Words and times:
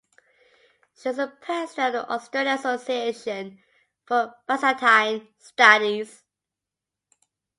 She 0.97 1.09
was 1.09 1.17
the 1.17 1.27
President 1.27 1.95
of 1.95 2.07
the 2.07 2.11
Australian 2.15 2.57
Association 2.57 3.59
for 4.07 4.33
Byzantine 4.47 5.27
Studies. 5.37 6.23